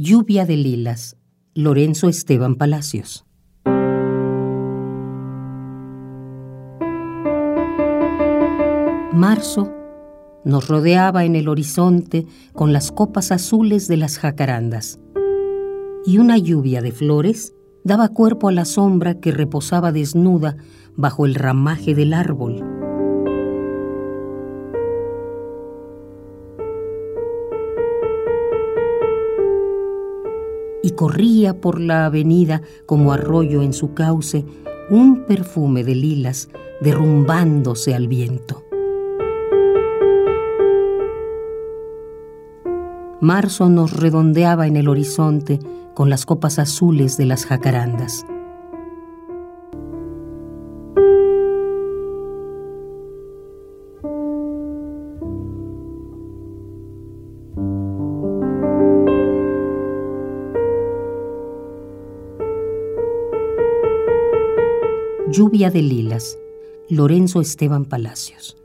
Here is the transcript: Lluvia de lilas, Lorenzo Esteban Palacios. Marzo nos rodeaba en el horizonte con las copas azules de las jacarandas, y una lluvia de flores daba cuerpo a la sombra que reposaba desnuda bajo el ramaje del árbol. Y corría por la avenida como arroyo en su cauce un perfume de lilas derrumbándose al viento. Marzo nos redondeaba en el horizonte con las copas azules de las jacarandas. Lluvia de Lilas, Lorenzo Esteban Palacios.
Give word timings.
Lluvia 0.00 0.46
de 0.46 0.56
lilas, 0.56 1.16
Lorenzo 1.54 2.08
Esteban 2.08 2.54
Palacios. 2.54 3.26
Marzo 9.12 9.72
nos 10.44 10.68
rodeaba 10.68 11.24
en 11.24 11.34
el 11.34 11.48
horizonte 11.48 12.26
con 12.52 12.72
las 12.72 12.92
copas 12.92 13.32
azules 13.32 13.88
de 13.88 13.96
las 13.96 14.20
jacarandas, 14.20 15.00
y 16.06 16.18
una 16.18 16.38
lluvia 16.38 16.80
de 16.80 16.92
flores 16.92 17.54
daba 17.82 18.10
cuerpo 18.10 18.50
a 18.50 18.52
la 18.52 18.66
sombra 18.66 19.18
que 19.18 19.32
reposaba 19.32 19.90
desnuda 19.90 20.58
bajo 20.94 21.26
el 21.26 21.34
ramaje 21.34 21.96
del 21.96 22.14
árbol. 22.14 22.77
Y 30.88 30.92
corría 30.92 31.60
por 31.60 31.80
la 31.80 32.06
avenida 32.06 32.62
como 32.86 33.12
arroyo 33.12 33.60
en 33.60 33.74
su 33.74 33.92
cauce 33.92 34.46
un 34.88 35.26
perfume 35.26 35.84
de 35.84 35.94
lilas 35.94 36.48
derrumbándose 36.80 37.94
al 37.94 38.08
viento. 38.08 38.64
Marzo 43.20 43.68
nos 43.68 43.92
redondeaba 43.92 44.66
en 44.66 44.78
el 44.78 44.88
horizonte 44.88 45.58
con 45.92 46.08
las 46.08 46.24
copas 46.24 46.58
azules 46.58 47.18
de 47.18 47.26
las 47.26 47.44
jacarandas. 47.44 48.24
Lluvia 65.30 65.70
de 65.70 65.82
Lilas, 65.82 66.38
Lorenzo 66.88 67.42
Esteban 67.42 67.84
Palacios. 67.84 68.56